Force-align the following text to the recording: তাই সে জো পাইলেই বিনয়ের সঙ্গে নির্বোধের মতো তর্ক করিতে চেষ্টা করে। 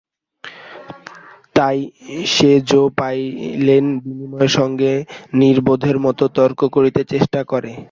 তাই 1.55 1.77
সে 2.33 2.51
জো 2.69 2.81
পাইলেই 2.97 3.81
বিনয়ের 4.05 4.51
সঙ্গে 4.57 4.91
নির্বোধের 5.39 5.97
মতো 6.05 6.23
তর্ক 6.37 6.59
করিতে 6.75 7.01
চেষ্টা 7.11 7.39
করে। 7.51 7.71